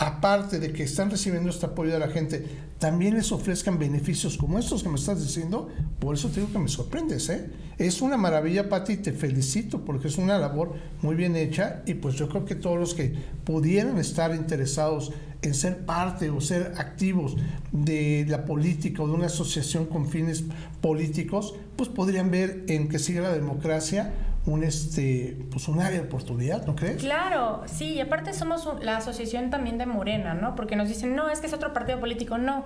aparte 0.00 0.58
de 0.58 0.72
que 0.72 0.82
están 0.82 1.10
recibiendo 1.10 1.50
este 1.50 1.66
apoyo 1.66 1.92
de 1.92 1.98
la 1.98 2.08
gente, 2.08 2.42
también 2.78 3.14
les 3.14 3.32
ofrezcan 3.32 3.78
beneficios 3.78 4.38
como 4.38 4.58
estos 4.58 4.82
que 4.82 4.88
me 4.88 4.94
estás 4.94 5.22
diciendo, 5.22 5.68
por 5.98 6.14
eso 6.14 6.30
te 6.30 6.40
digo 6.40 6.50
que 6.50 6.58
me 6.58 6.68
sorprendes, 6.68 7.28
¿eh? 7.28 7.50
Es 7.76 8.00
una 8.00 8.16
maravilla, 8.16 8.70
Pati, 8.70 8.96
te 8.96 9.12
felicito 9.12 9.84
porque 9.84 10.08
es 10.08 10.16
una 10.16 10.38
labor 10.38 10.72
muy 11.02 11.16
bien 11.16 11.36
hecha 11.36 11.82
y 11.84 11.94
pues 11.94 12.14
yo 12.14 12.30
creo 12.30 12.46
que 12.46 12.54
todos 12.54 12.78
los 12.78 12.94
que 12.94 13.12
pudieran 13.44 13.98
estar 13.98 14.34
interesados 14.34 15.12
en 15.42 15.52
ser 15.52 15.84
parte 15.84 16.30
o 16.30 16.40
ser 16.40 16.72
activos 16.78 17.36
de 17.72 18.24
la 18.26 18.46
política 18.46 19.02
o 19.02 19.06
de 19.06 19.12
una 19.12 19.26
asociación 19.26 19.84
con 19.84 20.08
fines 20.08 20.44
políticos, 20.80 21.54
pues 21.76 21.90
podrían 21.90 22.30
ver 22.30 22.64
en 22.68 22.88
que 22.88 22.98
sigue 22.98 23.20
la 23.20 23.32
democracia 23.32 24.14
un 24.46 24.64
este 24.64 25.36
pues 25.50 25.68
un 25.68 25.80
área 25.80 26.00
de 26.00 26.06
oportunidad, 26.06 26.66
¿no 26.66 26.74
crees? 26.74 27.02
Claro, 27.02 27.62
sí, 27.66 27.94
y 27.94 28.00
aparte 28.00 28.32
somos 28.32 28.66
la 28.82 28.96
asociación 28.96 29.50
también 29.50 29.76
de 29.76 29.86
Morena, 29.86 30.34
¿no? 30.34 30.54
Porque 30.54 30.76
nos 30.76 30.88
dicen, 30.88 31.14
no, 31.14 31.28
es 31.28 31.40
que 31.40 31.46
es 31.46 31.52
otro 31.52 31.72
partido 31.74 32.00
político, 32.00 32.38
no. 32.38 32.64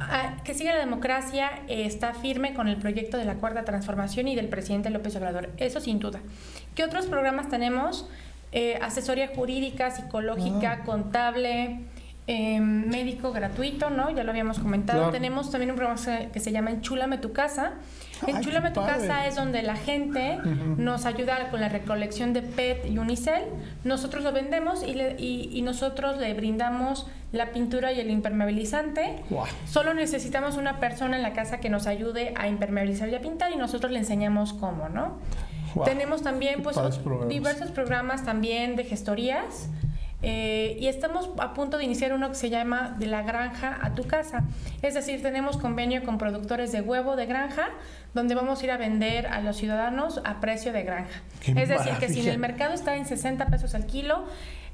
Ah, 0.00 0.36
que 0.44 0.54
siga 0.54 0.72
la 0.72 0.80
democracia 0.80 1.50
eh, 1.68 1.84
está 1.86 2.14
firme 2.14 2.52
con 2.52 2.68
el 2.68 2.76
proyecto 2.76 3.16
de 3.16 3.24
la 3.24 3.36
cuarta 3.36 3.64
transformación 3.64 4.26
y 4.28 4.34
del 4.34 4.48
presidente 4.48 4.90
López 4.90 5.14
Obrador, 5.16 5.50
eso 5.56 5.80
sin 5.80 6.00
duda. 6.00 6.20
¿Qué 6.74 6.84
otros 6.84 7.06
programas 7.06 7.48
tenemos? 7.48 8.08
Eh, 8.50 8.78
asesoría 8.82 9.28
jurídica, 9.28 9.90
psicológica, 9.90 10.80
ah. 10.80 10.84
contable, 10.84 11.80
em, 12.28 12.88
médico 12.88 13.32
gratuito, 13.32 13.90
¿no? 13.90 14.10
Ya 14.10 14.22
lo 14.22 14.30
habíamos 14.30 14.60
comentado. 14.60 15.10
Tenemos 15.10 15.50
también 15.50 15.70
un 15.70 15.76
programa 15.76 16.00
que 16.32 16.38
se 16.38 16.52
llama 16.52 16.70
Enchúlame 16.70 17.18
tu 17.18 17.32
casa 17.32 17.72
en 18.26 18.40
Chulame 18.40 18.70
tu 18.70 18.80
casa 18.80 19.26
es 19.26 19.36
donde 19.36 19.62
la 19.62 19.76
gente 19.76 20.38
nos 20.76 21.06
ayuda 21.06 21.50
con 21.50 21.60
la 21.60 21.68
recolección 21.68 22.32
de 22.32 22.42
PET 22.42 22.86
y 22.86 22.98
Unicel. 22.98 23.44
Nosotros 23.84 24.24
lo 24.24 24.32
vendemos 24.32 24.82
y, 24.82 25.62
nosotros 25.62 26.18
le 26.18 26.32
brindamos 26.34 27.06
la 27.32 27.50
pintura 27.52 27.92
y 27.92 28.00
el 28.00 28.10
impermeabilizante. 28.10 29.22
Solo 29.66 29.94
necesitamos 29.94 30.56
una 30.56 30.80
persona 30.80 31.16
en 31.16 31.22
la 31.22 31.32
casa 31.32 31.60
que 31.60 31.68
nos 31.68 31.86
ayude 31.86 32.32
a 32.36 32.48
impermeabilizar 32.48 33.08
y 33.08 33.14
a 33.14 33.20
pintar 33.20 33.52
y 33.52 33.56
nosotros 33.56 33.92
le 33.92 33.98
enseñamos 33.98 34.52
cómo, 34.52 34.88
¿no? 34.88 35.18
Tenemos 35.84 36.22
también 36.22 36.62
pues 36.62 36.76
diversos 37.28 37.70
programas 37.70 38.24
también 38.24 38.74
de 38.74 38.84
gestorías. 38.84 39.68
Eh, 40.20 40.76
y 40.80 40.88
estamos 40.88 41.30
a 41.38 41.54
punto 41.54 41.78
de 41.78 41.84
iniciar 41.84 42.12
uno 42.12 42.28
que 42.28 42.34
se 42.34 42.50
llama 42.50 42.96
De 42.98 43.06
la 43.06 43.22
granja 43.22 43.78
a 43.80 43.94
tu 43.94 44.04
casa. 44.04 44.44
Es 44.82 44.94
decir, 44.94 45.22
tenemos 45.22 45.56
convenio 45.56 46.02
con 46.04 46.18
productores 46.18 46.72
de 46.72 46.80
huevo 46.80 47.14
de 47.14 47.26
granja, 47.26 47.68
donde 48.14 48.34
vamos 48.34 48.60
a 48.60 48.64
ir 48.64 48.70
a 48.72 48.76
vender 48.76 49.26
a 49.28 49.40
los 49.40 49.56
ciudadanos 49.56 50.20
a 50.24 50.40
precio 50.40 50.72
de 50.72 50.82
granja. 50.82 51.22
es 51.46 51.68
decir, 51.68 51.92
que 52.00 52.08
si 52.08 52.20
en 52.20 52.28
el 52.28 52.38
mercado 52.38 52.74
está 52.74 52.96
en 52.96 53.06
60 53.06 53.46
pesos 53.46 53.74
al 53.74 53.86
kilo, 53.86 54.24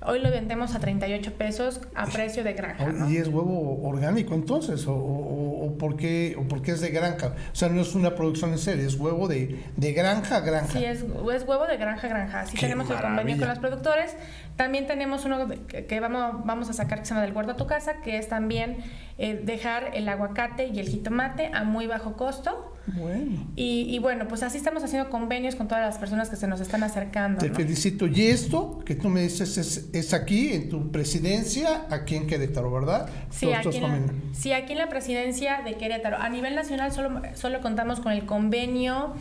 Hoy 0.07 0.21
lo 0.21 0.31
vendemos 0.31 0.75
a 0.75 0.81
38 0.81 1.33
pesos 1.33 1.81
a 1.95 2.05
precio 2.05 2.45
de 2.45 2.53
granja. 2.53 2.87
¿Y 3.09 3.17
es 3.17 3.29
huevo 3.29 3.81
orgánico 3.89 4.35
entonces? 4.35 4.87
¿O, 4.87 4.95
o, 4.95 5.79
por 5.79 5.97
qué, 5.97 6.37
¿O 6.39 6.43
por 6.43 6.61
qué 6.61 6.73
es 6.73 6.83
de 6.83 6.91
granja? 6.91 7.35
O 7.53 7.57
sea, 7.57 7.71
no 7.71 7.81
es 7.81 7.95
una 7.95 8.15
producción 8.15 8.53
en 8.53 8.59
serie, 8.59 8.85
es 8.85 8.97
huevo 8.97 9.29
de, 9.29 9.65
de 9.77 9.93
granja 9.95 10.37
a 10.37 10.41
granja. 10.41 10.79
Sí, 10.79 10.85
es, 10.85 11.03
es 11.03 11.49
huevo 11.49 11.67
de 11.67 11.79
granja 11.79 12.07
a 12.07 12.11
granja. 12.11 12.41
Así 12.41 12.59
tenemos 12.59 12.91
el 12.91 13.01
convenio 13.01 13.39
con 13.39 13.49
los 13.49 13.59
productores. 13.59 14.15
También 14.57 14.87
tenemos 14.87 15.25
uno 15.25 15.49
que 15.49 16.01
vamos, 16.01 16.45
vamos 16.45 16.71
a 16.71 16.73
sacar 16.73 17.01
que 17.01 17.07
se 17.07 17.11
llama 17.11 17.23
del 17.23 17.33
huerto 17.33 17.53
a 17.53 17.57
tu 17.57 17.67
casa, 17.67 18.01
que 18.03 18.19
es 18.19 18.29
también 18.29 18.77
eh, 19.19 19.41
dejar 19.45 19.91
el 19.95 20.09
aguacate 20.09 20.69
y 20.69 20.79
el 20.79 20.89
jitomate 20.89 21.51
a 21.53 21.65
muy 21.65 21.87
bajo 21.87 22.17
costo. 22.17 22.73
Bueno. 22.87 23.49
Y, 23.57 23.99
bueno, 24.01 24.29
pues 24.29 24.43
así 24.43 24.59
estamos 24.59 24.85
haciendo 24.85 25.09
convenios 25.11 25.57
con 25.57 25.69
todas 25.69 25.85
las 25.85 25.99
personas 25.99 26.29
que 26.29 26.37
se 26.37 26.47
nos 26.47 26.61
están 26.61 26.83
acercando. 26.83 27.41
Te 27.41 27.51
felicito. 27.51 28.07
Y 28.07 28.27
esto 28.27 28.81
que 28.85 28.95
tú 28.95 29.09
me 29.09 29.23
dices 29.23 29.57
es, 29.57 29.89
es, 29.93 30.13
aquí 30.13 30.53
en 30.53 30.69
tu 30.69 30.93
presidencia, 30.93 31.87
aquí 31.91 32.15
en 32.15 32.27
Querétaro, 32.27 32.71
¿verdad? 32.71 33.09
Sí 33.31 33.53
aquí, 33.53 33.79
en 33.79 33.83
la, 33.83 34.13
sí, 34.33 34.53
aquí 34.53 34.73
en 34.73 34.79
la 34.79 34.89
presidencia 34.89 35.63
de 35.65 35.75
Querétaro. 35.77 36.19
A 36.19 36.29
nivel 36.29 36.55
nacional 36.55 36.93
solo, 36.93 37.23
solo 37.35 37.61
contamos 37.61 38.01
con 38.01 38.13
el 38.13 38.27
convenio 38.27 39.15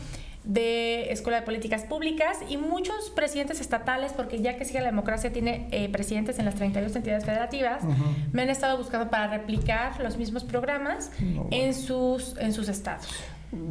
de 0.44 1.12
Escuela 1.12 1.40
de 1.40 1.46
Políticas 1.46 1.84
Públicas 1.84 2.40
y 2.50 2.58
muchos 2.58 3.10
presidentes 3.12 3.62
estatales, 3.62 4.14
porque 4.14 4.42
ya 4.42 4.58
que 4.58 4.66
sigue 4.66 4.80
la 4.80 4.88
democracia 4.88 5.32
tiene 5.32 5.68
eh, 5.72 5.90
presidentes 5.90 6.40
en 6.40 6.46
las 6.46 6.56
32 6.56 6.96
entidades 6.96 7.26
federativas, 7.26 7.84
me 8.32 8.42
han 8.42 8.50
estado 8.50 8.78
buscando 8.78 9.10
para 9.10 9.28
replicar 9.28 10.00
los 10.02 10.18
mismos 10.18 10.44
programas 10.44 11.12
en, 11.52 11.74
sus, 11.74 12.38
en 12.38 12.54
sus 12.54 12.68
estados. 12.68 13.08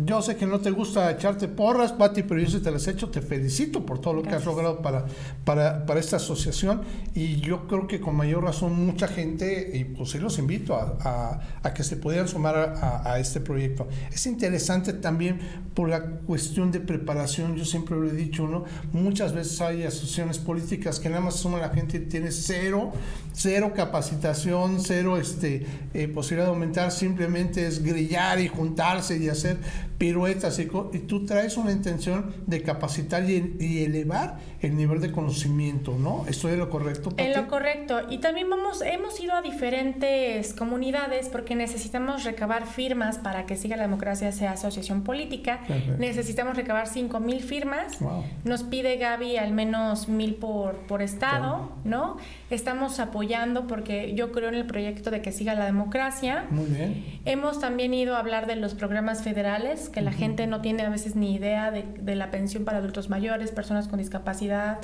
Yo 0.04 0.22
sé 0.22 0.36
que 0.36 0.46
no 0.46 0.60
te 0.60 0.70
gusta 0.70 1.10
echarte 1.10 1.48
porras, 1.48 1.92
Pati, 1.92 2.22
pero 2.22 2.40
yo 2.40 2.48
sí 2.48 2.60
te 2.60 2.70
las 2.70 2.86
he 2.86 2.92
hecho. 2.92 3.10
Te 3.10 3.20
felicito 3.20 3.84
por 3.84 4.00
todo 4.00 4.14
lo 4.14 4.22
que 4.22 4.30
has 4.30 4.44
logrado 4.44 4.80
para, 4.80 5.04
para, 5.44 5.86
para, 5.86 6.00
esta 6.00 6.16
asociación. 6.16 6.82
Y 7.14 7.40
yo 7.40 7.66
creo 7.66 7.86
que 7.86 8.00
con 8.00 8.16
mayor 8.16 8.44
razón 8.44 8.74
mucha 8.84 9.08
gente, 9.08 9.70
y 9.74 9.84
pues 9.84 10.10
sí 10.10 10.18
los 10.18 10.38
invito 10.38 10.74
a, 10.74 11.40
a, 11.62 11.74
que 11.74 11.84
se 11.84 11.96
pudieran 11.96 12.28
sumar 12.28 12.56
a, 12.56 13.12
a, 13.12 13.18
este 13.18 13.40
proyecto. 13.40 13.88
Es 14.12 14.26
interesante 14.26 14.92
también 14.92 15.40
por 15.74 15.88
la 15.88 16.02
cuestión 16.02 16.70
de 16.70 16.80
preparación. 16.80 17.56
Yo 17.56 17.64
siempre 17.64 17.96
lo 17.96 18.08
he 18.08 18.12
dicho, 18.12 18.46
¿no? 18.46 18.64
Muchas 18.92 19.32
veces 19.32 19.60
hay 19.60 19.84
asociaciones 19.84 20.38
políticas 20.38 21.00
que 21.00 21.08
nada 21.08 21.22
más 21.22 21.36
suma 21.36 21.58
la 21.58 21.70
gente 21.70 21.96
y 21.96 22.00
tiene 22.00 22.30
cero, 22.30 22.92
cero 23.32 23.72
capacitación, 23.74 24.80
cero 24.80 25.16
este, 25.16 25.66
eh, 25.94 26.08
posibilidad 26.08 26.46
de 26.46 26.52
aumentar. 26.52 26.90
Simplemente 26.90 27.66
es 27.66 27.82
grillar 27.82 28.40
y 28.40 28.48
juntarse 28.48 29.16
y 29.18 29.28
hacer 29.28 29.58
piruetas 29.98 30.58
y, 30.58 30.62
y 30.92 30.98
tú 31.00 31.26
traes 31.26 31.56
una 31.56 31.70
intención 31.70 32.34
de 32.46 32.62
capacitar 32.62 33.28
y, 33.28 33.84
elevar 33.84 34.38
el 34.60 34.76
nivel 34.76 35.00
de 35.00 35.12
conocimiento, 35.12 35.96
¿no? 35.98 36.24
¿Estoy 36.28 36.52
en 36.52 36.58
lo 36.58 36.70
correcto? 36.70 37.12
En 37.16 37.32
lo 37.34 37.48
correcto. 37.48 38.00
Y 38.10 38.18
también 38.18 38.50
vamos, 38.50 38.82
hemos 38.82 39.18
ido 39.20 39.34
a 39.34 39.42
diferentes 39.42 40.54
comunidades 40.54 41.28
porque 41.28 41.54
necesitamos 41.54 42.24
recabar 42.24 42.66
firmas 42.66 43.18
para 43.18 43.46
que 43.46 43.56
siga 43.56 43.76
la 43.76 43.84
democracia 43.84 44.32
sea 44.32 44.52
asociación 44.52 45.02
política. 45.02 45.60
Necesitamos 45.98 46.56
recabar 46.56 46.88
5 46.88 47.20
mil 47.20 47.40
firmas. 47.40 47.98
Nos 48.44 48.62
pide 48.64 48.96
Gaby 48.96 49.36
al 49.36 49.52
menos 49.52 50.08
mil 50.08 50.34
por, 50.34 50.76
por 50.88 51.02
estado, 51.02 51.72
¿no? 51.84 52.16
Estamos 52.52 53.00
apoyando 53.00 53.66
porque 53.66 54.14
yo 54.14 54.30
creo 54.30 54.50
en 54.50 54.56
el 54.56 54.66
proyecto 54.66 55.10
de 55.10 55.22
que 55.22 55.32
siga 55.32 55.54
la 55.54 55.64
democracia. 55.64 56.44
Muy 56.50 56.66
bien. 56.66 57.20
Hemos 57.24 57.60
también 57.60 57.94
ido 57.94 58.14
a 58.14 58.18
hablar 58.18 58.46
de 58.46 58.56
los 58.56 58.74
programas 58.74 59.22
federales 59.22 59.88
que 59.88 60.02
la 60.02 60.12
gente 60.12 60.46
no 60.46 60.60
tiene 60.60 60.82
a 60.82 60.90
veces 60.90 61.16
ni 61.16 61.34
idea 61.34 61.70
de, 61.70 61.84
de, 61.98 62.14
la 62.14 62.30
pensión 62.30 62.66
para 62.66 62.78
adultos 62.78 63.08
mayores, 63.08 63.50
personas 63.52 63.88
con 63.88 63.98
discapacidad, 63.98 64.80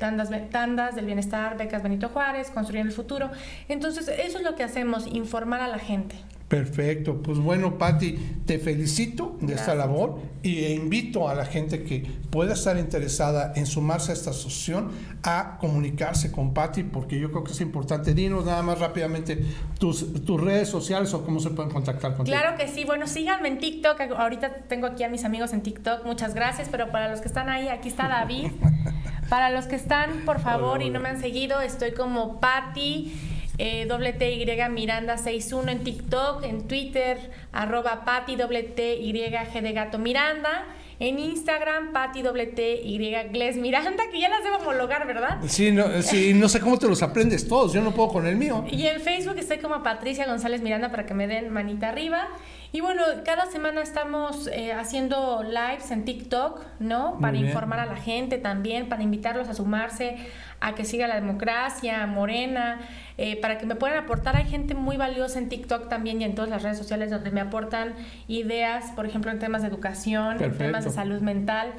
tandas, 0.00 0.30
tandas 0.50 0.96
del 0.96 1.06
bienestar, 1.06 1.56
becas 1.56 1.84
Benito 1.84 2.08
Juárez, 2.08 2.50
construir 2.50 2.84
el 2.84 2.92
futuro. 2.92 3.30
Entonces, 3.68 4.08
eso 4.08 4.38
es 4.38 4.44
lo 4.44 4.56
que 4.56 4.64
hacemos, 4.64 5.06
informar 5.06 5.60
a 5.60 5.68
la 5.68 5.78
gente. 5.78 6.16
Perfecto, 6.48 7.22
pues 7.22 7.38
bueno, 7.38 7.78
Patti, 7.78 8.42
te 8.44 8.58
felicito 8.58 9.38
de 9.40 9.54
esta 9.54 9.74
labor 9.74 10.20
y 10.42 10.66
invito 10.66 11.28
a 11.28 11.34
la 11.34 11.46
gente 11.46 11.84
que 11.84 12.06
pueda 12.30 12.52
estar 12.52 12.76
interesada 12.76 13.54
en 13.56 13.64
sumarse 13.64 14.12
a 14.12 14.14
esta 14.14 14.30
asociación 14.30 14.90
a 15.22 15.56
comunicarse 15.58 16.30
con 16.30 16.52
Patti, 16.52 16.82
porque 16.82 17.18
yo 17.18 17.30
creo 17.30 17.44
que 17.44 17.52
es 17.52 17.60
importante. 17.62 18.12
Dinos 18.12 18.44
nada 18.44 18.62
más 18.62 18.78
rápidamente 18.78 19.42
tus, 19.78 20.22
tus 20.22 20.38
redes 20.38 20.68
sociales 20.68 21.14
o 21.14 21.24
cómo 21.24 21.40
se 21.40 21.48
pueden 21.48 21.72
contactar 21.72 22.14
contigo. 22.14 22.36
Claro 22.36 22.58
que 22.58 22.68
sí, 22.68 22.84
bueno, 22.84 23.06
síganme 23.06 23.48
en 23.48 23.58
TikTok. 23.58 23.98
Ahorita 24.16 24.54
tengo 24.68 24.86
aquí 24.86 25.02
a 25.02 25.08
mis 25.08 25.24
amigos 25.24 25.54
en 25.54 25.62
TikTok, 25.62 26.04
muchas 26.04 26.34
gracias, 26.34 26.68
pero 26.70 26.92
para 26.92 27.10
los 27.10 27.22
que 27.22 27.28
están 27.28 27.48
ahí, 27.48 27.68
aquí 27.68 27.88
está 27.88 28.06
David. 28.06 28.52
para 29.30 29.48
los 29.48 29.64
que 29.64 29.76
están, 29.76 30.26
por 30.26 30.40
favor, 30.40 30.82
y 30.82 30.90
no 30.90 31.00
me 31.00 31.08
han 31.08 31.20
seguido, 31.20 31.62
estoy 31.62 31.92
como 31.92 32.38
Patti 32.38 33.33
eh, 33.58 33.86
y 33.86 34.68
Miranda 34.70 35.16
61 35.16 35.70
en 35.70 35.84
TikTok, 35.84 36.44
en 36.44 36.66
Twitter, 36.66 37.30
arroba 37.52 38.04
Pati 38.04 38.32
y 38.32 38.36
G 38.36 39.60
de 39.62 39.72
Gato 39.72 39.98
Miranda. 39.98 40.66
En 41.00 41.18
Instagram, 41.18 41.92
Pati 41.92 42.20
y 42.20 42.98
Gles 43.32 43.56
Miranda, 43.56 44.04
que 44.12 44.20
ya 44.20 44.28
las 44.28 44.44
debo 44.44 44.58
homologar, 44.58 45.04
¿verdad? 45.08 45.38
Sí 45.46 45.72
no, 45.72 46.00
sí, 46.02 46.32
no 46.34 46.48
sé 46.48 46.60
cómo 46.60 46.78
te 46.78 46.86
los 46.86 47.02
aprendes 47.02 47.48
todos, 47.48 47.72
yo 47.72 47.82
no 47.82 47.92
puedo 47.92 48.10
con 48.10 48.26
el 48.26 48.36
mío. 48.36 48.64
Y 48.70 48.86
en 48.86 49.00
Facebook 49.00 49.36
estoy 49.36 49.58
como 49.58 49.82
Patricia 49.82 50.24
González 50.24 50.62
Miranda 50.62 50.90
para 50.90 51.04
que 51.04 51.12
me 51.12 51.26
den 51.26 51.50
manita 51.50 51.88
arriba. 51.88 52.28
Y 52.70 52.80
bueno, 52.80 53.02
cada 53.24 53.46
semana 53.46 53.82
estamos 53.82 54.48
eh, 54.48 54.72
haciendo 54.72 55.44
lives 55.44 55.92
en 55.92 56.04
TikTok, 56.04 56.60
¿no? 56.80 57.18
Para 57.20 57.36
informar 57.36 57.78
a 57.78 57.86
la 57.86 57.96
gente 57.96 58.38
también, 58.38 58.88
para 58.88 59.02
invitarlos 59.04 59.48
a 59.48 59.54
sumarse 59.54 60.16
a 60.64 60.74
que 60.74 60.86
siga 60.86 61.06
la 61.06 61.16
democracia, 61.16 62.06
Morena, 62.06 62.80
eh, 63.18 63.38
para 63.38 63.58
que 63.58 63.66
me 63.66 63.76
puedan 63.76 63.98
aportar. 63.98 64.34
Hay 64.34 64.46
gente 64.46 64.74
muy 64.74 64.96
valiosa 64.96 65.38
en 65.38 65.50
TikTok 65.50 65.90
también 65.90 66.22
y 66.22 66.24
en 66.24 66.34
todas 66.34 66.48
las 66.48 66.62
redes 66.62 66.78
sociales 66.78 67.10
donde 67.10 67.30
me 67.30 67.42
aportan 67.42 67.92
ideas, 68.28 68.90
por 68.96 69.04
ejemplo, 69.04 69.30
en 69.30 69.38
temas 69.38 69.60
de 69.60 69.68
educación, 69.68 70.42
en 70.42 70.56
temas 70.56 70.86
de 70.86 70.90
salud 70.90 71.20
mental. 71.20 71.74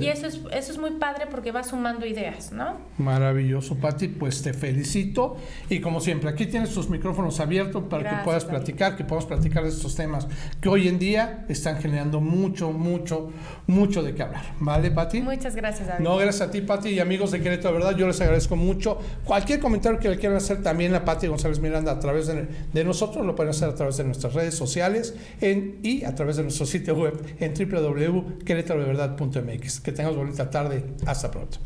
Y 0.00 0.06
eso 0.06 0.26
es, 0.26 0.40
eso 0.52 0.72
es 0.72 0.78
muy 0.78 0.92
padre 0.92 1.26
porque 1.30 1.52
va 1.52 1.62
sumando 1.62 2.06
ideas, 2.06 2.50
¿no? 2.50 2.78
Maravilloso, 2.96 3.76
Patti. 3.76 4.08
Pues 4.08 4.40
te 4.40 4.54
felicito. 4.54 5.36
Y 5.68 5.80
como 5.80 6.00
siempre, 6.00 6.30
aquí 6.30 6.46
tienes 6.46 6.72
tus 6.72 6.88
micrófonos 6.88 7.40
abiertos 7.40 7.84
para 7.90 8.08
que 8.08 8.24
puedas 8.24 8.46
platicar, 8.46 8.96
que 8.96 9.04
podamos 9.04 9.26
platicar 9.26 9.64
de 9.64 9.68
estos 9.68 9.94
temas 9.96 10.26
que 10.62 10.70
hoy 10.70 10.88
en 10.88 10.98
día 10.98 11.44
están 11.50 11.76
generando 11.76 12.22
mucho, 12.22 12.72
mucho, 12.72 13.30
mucho 13.66 14.02
de 14.02 14.14
qué 14.14 14.22
hablar. 14.22 14.54
¿Vale, 14.60 14.90
Patti? 14.90 15.20
Muchas 15.20 15.54
gracias, 15.54 15.88
David. 15.88 16.02
No, 16.02 16.16
gracias 16.16 16.48
a 16.48 16.50
ti, 16.50 16.62
Patti, 16.62 16.88
y 16.88 17.00
amigos 17.00 17.32
de 17.32 17.42
Querétaro, 17.42 17.74
¿verdad? 17.74 17.94
Yo 17.94 18.06
les 18.06 18.18
agradezco 18.20 18.29
agradezco 18.30 18.56
mucho. 18.56 18.98
Cualquier 19.24 19.60
comentario 19.60 19.98
que 19.98 20.08
le 20.08 20.16
quieran 20.16 20.38
hacer 20.38 20.62
también 20.62 20.94
a 20.94 21.04
Pati 21.04 21.26
González 21.26 21.58
Miranda 21.60 21.92
a 21.92 21.98
través 21.98 22.28
de, 22.28 22.46
nosotros, 22.84 23.26
lo 23.26 23.34
pueden 23.34 23.50
hacer 23.50 23.68
a 23.68 23.74
través 23.74 23.96
de 23.96 24.04
nuestras 24.04 24.34
redes 24.34 24.54
sociales 24.54 25.16
en, 25.40 25.80
y 25.82 26.04
a 26.04 26.14
través 26.14 26.36
de 26.36 26.44
nuestro 26.44 26.66
sitio 26.66 26.94
web 26.94 27.20
en 27.38 27.54
www.querétarodeverdad.mx. 27.54 29.80
Que 29.80 29.92
tengas 29.92 30.14
bonita 30.16 30.50
tarde. 30.50 30.84
Hasta 31.06 31.30
pronto. 31.30 31.58